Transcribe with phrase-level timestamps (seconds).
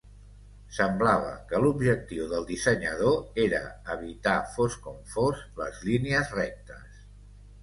[0.75, 3.61] Semblava que l'objectiu del dissenyador era
[3.97, 7.07] evitar fos com fos les línies rectes.